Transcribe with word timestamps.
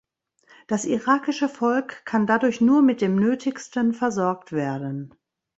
Das 0.65 0.85
irakische 0.85 1.47
Volk 1.47 2.03
kann 2.07 2.25
dadurch 2.25 2.59
nur 2.59 2.81
mit 2.81 3.01
dem 3.01 3.17
Nötigsten 3.17 3.93
versorgt 3.93 4.51
werden. 4.51 5.13